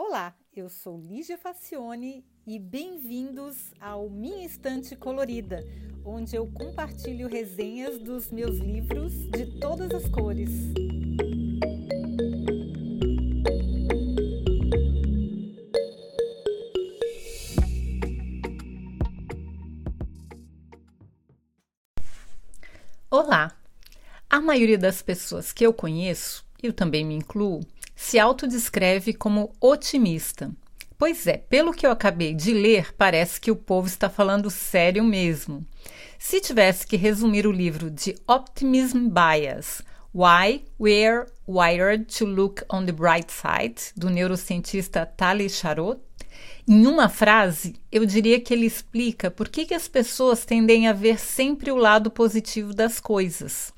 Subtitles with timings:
[0.00, 5.58] Olá, eu sou Lígia Facione e bem-vindos ao Minha Estante Colorida,
[6.04, 10.50] onde eu compartilho resenhas dos meus livros de todas as cores.
[23.10, 23.52] Olá!
[24.30, 27.66] A maioria das pessoas que eu conheço, eu também me incluo,
[27.98, 30.52] se autodescreve como otimista.
[30.96, 35.02] Pois é, pelo que eu acabei de ler, parece que o povo está falando sério
[35.02, 35.66] mesmo.
[36.16, 39.82] Se tivesse que resumir o livro de Optimism Bias,
[40.14, 46.00] Why We're Wired to Look on the Bright Side, do neurocientista Tali Charot,
[46.68, 50.92] em uma frase, eu diria que ele explica por que, que as pessoas tendem a
[50.92, 53.72] ver sempre o lado positivo das coisas.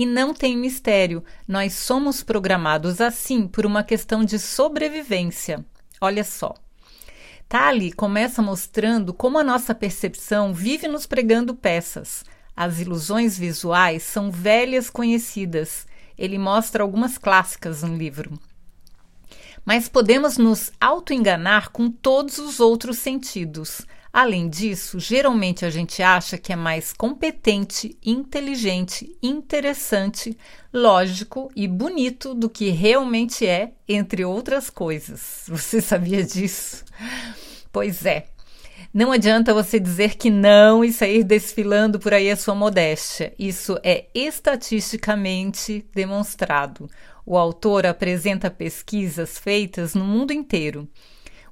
[0.00, 5.62] E não tem mistério, nós somos programados assim por uma questão de sobrevivência.
[6.00, 6.54] Olha só.
[7.46, 12.24] Tali começa mostrando como a nossa percepção vive nos pregando peças.
[12.56, 15.86] As ilusões visuais são velhas conhecidas.
[16.16, 18.40] Ele mostra algumas clássicas no livro.
[19.66, 23.82] Mas podemos nos auto-enganar com todos os outros sentidos.
[24.12, 30.36] Além disso, geralmente a gente acha que é mais competente, inteligente, interessante,
[30.72, 35.44] lógico e bonito do que realmente é, entre outras coisas.
[35.48, 36.84] Você sabia disso?
[37.72, 38.26] Pois é.
[38.92, 43.32] Não adianta você dizer que não e sair desfilando por aí a sua modéstia.
[43.38, 46.90] Isso é estatisticamente demonstrado.
[47.24, 50.88] O autor apresenta pesquisas feitas no mundo inteiro.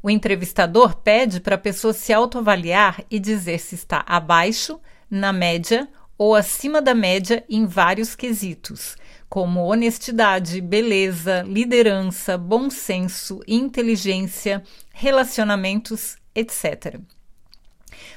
[0.02, 5.88] O entrevistador pede para a pessoa se autoavaliar e dizer se está abaixo, na média
[6.16, 8.96] ou acima da média em vários quesitos,
[9.28, 16.98] como honestidade, beleza, liderança, bom senso, inteligência, relacionamentos, etc.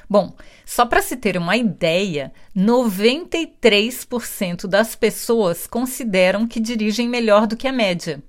[0.08, 0.34] Bom,
[0.66, 7.68] só para se ter uma ideia, 93% das pessoas consideram que dirigem melhor do que
[7.68, 8.22] a média.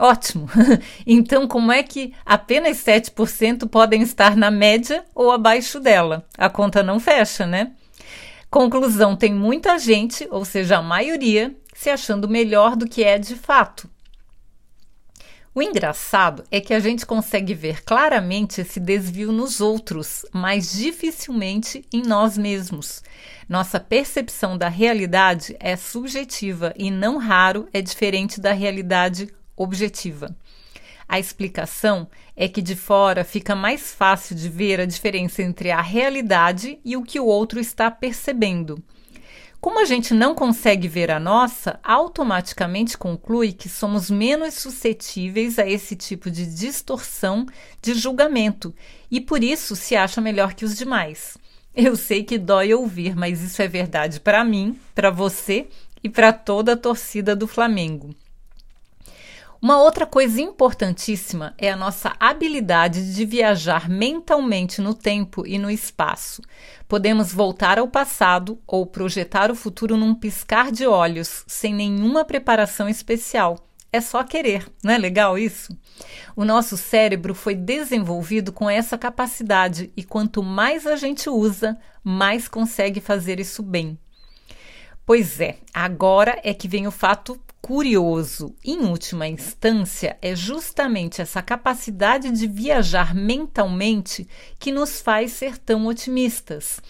[0.00, 0.48] Ótimo!
[1.06, 6.24] Então, como é que apenas 7% podem estar na média ou abaixo dela?
[6.38, 7.72] A conta não fecha, né?
[8.50, 13.36] Conclusão: tem muita gente, ou seja, a maioria, se achando melhor do que é de
[13.36, 13.90] fato.
[15.54, 21.84] O engraçado é que a gente consegue ver claramente esse desvio nos outros, mas dificilmente
[21.92, 23.02] em nós mesmos.
[23.48, 29.28] Nossa percepção da realidade é subjetiva e não raro é diferente da realidade
[29.62, 30.34] objetiva.
[31.08, 35.80] A explicação é que de fora fica mais fácil de ver a diferença entre a
[35.80, 38.82] realidade e o que o outro está percebendo.
[39.60, 45.68] Como a gente não consegue ver a nossa, automaticamente conclui que somos menos suscetíveis a
[45.68, 47.44] esse tipo de distorção
[47.82, 48.74] de julgamento
[49.10, 51.36] e por isso se acha melhor que os demais.
[51.76, 55.66] Eu sei que dói ouvir, mas isso é verdade para mim, para você
[56.02, 58.14] e para toda a torcida do Flamengo.
[59.62, 65.70] Uma outra coisa importantíssima é a nossa habilidade de viajar mentalmente no tempo e no
[65.70, 66.40] espaço.
[66.88, 72.88] Podemos voltar ao passado ou projetar o futuro num piscar de olhos, sem nenhuma preparação
[72.88, 73.58] especial.
[73.92, 75.76] É só querer, não é legal isso?
[76.34, 82.48] O nosso cérebro foi desenvolvido com essa capacidade e quanto mais a gente usa, mais
[82.48, 83.98] consegue fazer isso bem.
[85.04, 91.42] Pois é, agora é que vem o fato curioso, em última instância, é justamente essa
[91.42, 94.26] capacidade de viajar mentalmente
[94.58, 96.80] que nos faz ser tão otimistas.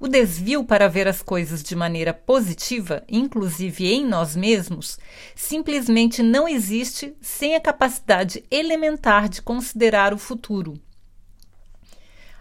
[0.00, 4.98] O desvio para ver as coisas de maneira positiva, inclusive em nós mesmos,
[5.34, 10.80] simplesmente não existe sem a capacidade elementar de considerar o futuro.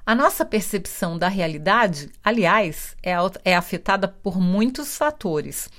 [0.05, 3.13] A nossa percepção da realidade, aliás, é,
[3.45, 5.69] é afetada por muitos fatores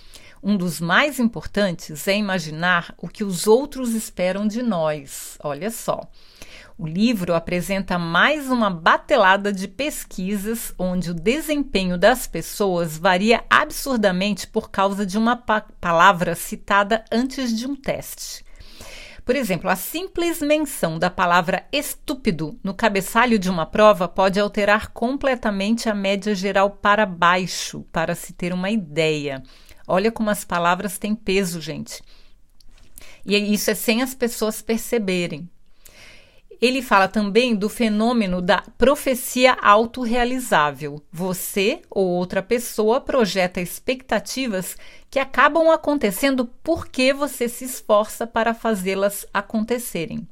[0.44, 5.38] um dos mais importantes é imaginar o que os outros esperam de nós.
[5.42, 6.02] Olha só.
[6.76, 14.46] O livro apresenta mais uma batelada de pesquisas onde o desempenho das pessoas varia absurdamente
[14.46, 18.44] por causa de uma pa palavra citada antes de um teste.
[19.24, 24.88] Por exemplo, a simples menção da palavra estúpido no cabeçalho de uma prova pode alterar
[24.88, 29.42] completamente a média geral para baixo, para se ter uma ideia.
[29.86, 32.02] Olha como as palavras têm peso, gente.
[33.24, 35.48] E isso é sem as pessoas perceberem.
[36.60, 41.02] Ele fala também do fenômeno da profecia autorrealizável.
[41.12, 44.76] Você ou outra pessoa projeta expectativas
[45.10, 50.26] que acabam acontecendo porque você se esforça para fazê-las acontecerem.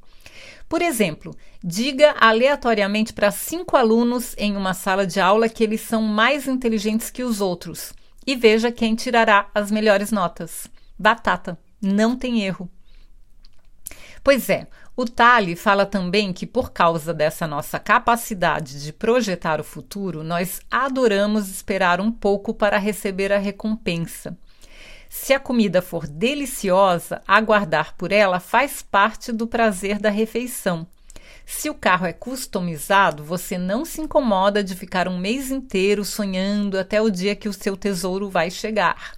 [0.68, 6.00] Por exemplo, diga aleatoriamente para cinco alunos em uma sala de aula que eles são
[6.02, 7.92] mais inteligentes que os outros
[8.26, 10.66] e veja quem tirará as melhores notas.
[10.98, 12.70] Batata, não tem erro.
[14.22, 19.64] Pois é, o Tali fala também que, por causa dessa nossa capacidade de projetar o
[19.64, 24.36] futuro, nós adoramos esperar um pouco para receber a recompensa.
[25.08, 30.86] Se a comida for deliciosa, aguardar por ela faz parte do prazer da refeição.
[31.44, 36.78] Se o carro é customizado, você não se incomoda de ficar um mês inteiro sonhando
[36.78, 39.16] até o dia que o seu tesouro vai chegar.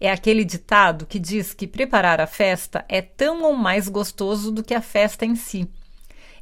[0.00, 4.64] É aquele ditado que diz que preparar a festa é tão ou mais gostoso do
[4.64, 5.68] que a festa em si.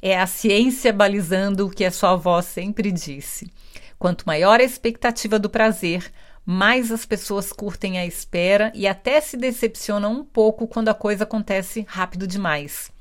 [0.00, 3.50] É a ciência balizando o que a sua avó sempre disse.
[3.98, 6.12] Quanto maior a expectativa do prazer,
[6.46, 11.24] mais as pessoas curtem a espera e até se decepcionam um pouco quando a coisa
[11.24, 12.92] acontece rápido demais.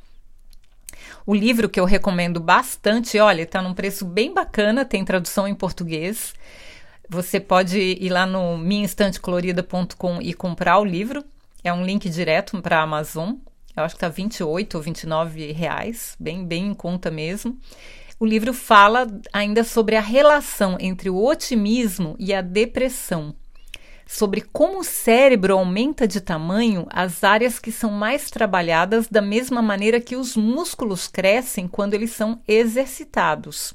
[1.25, 5.55] O livro que eu recomendo bastante, olha, está num preço bem bacana, tem tradução em
[5.55, 6.33] português.
[7.09, 11.23] Você pode ir lá no minhainstantecolorida.com e comprar o livro.
[11.63, 13.35] É um link direto para a Amazon.
[13.75, 17.57] Eu acho que está 28 ou 29 reais, bem, bem em conta mesmo.
[18.19, 23.35] O livro fala ainda sobre a relação entre o otimismo e a depressão,
[24.07, 29.61] sobre como o cérebro aumenta de tamanho as áreas que são mais trabalhadas da mesma
[29.61, 33.73] maneira que os músculos crescem quando eles são exercitados.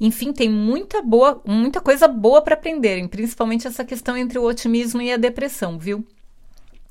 [0.00, 5.00] Enfim, tem muita boa, muita coisa boa para aprenderem, principalmente essa questão entre o otimismo
[5.00, 6.04] e a depressão, viu?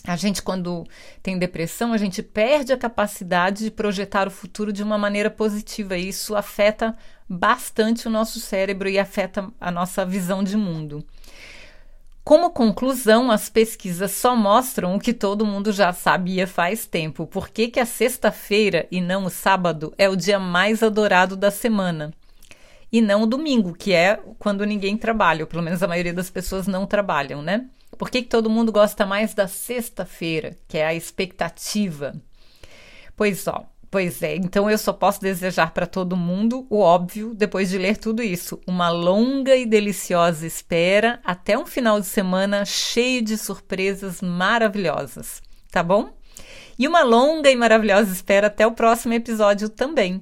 [0.04, 0.88] A gente, quando
[1.22, 5.96] tem depressão, a gente perde a capacidade de projetar o futuro de uma maneira positiva.
[5.96, 6.98] E isso afeta
[7.30, 11.06] bastante o nosso cérebro e afeta a nossa visão de mundo.
[12.24, 17.26] Como conclusão, as pesquisas só mostram o que todo mundo já sabia faz tempo.
[17.26, 21.50] Por que, que a sexta-feira e não o sábado é o dia mais adorado da
[21.50, 22.14] semana?
[22.92, 26.30] e não o domingo, que é quando ninguém trabalha, ou pelo menos a maioria das
[26.30, 27.68] pessoas não trabalham, né?
[27.98, 32.14] Por que, que todo mundo gosta mais da sexta-feira, que é a expectativa?
[33.16, 37.70] Pois ó, Pois é, então eu só posso desejar para todo mundo o óbvio depois
[37.70, 43.22] de ler tudo isso: uma longa e deliciosa espera até um final de semana cheio
[43.22, 46.14] de surpresas maravilhosas, tá bom?
[46.80, 50.22] E uma longa e maravilhosa espera até o próximo episódio também.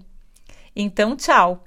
[0.75, 1.63] Então, tchau!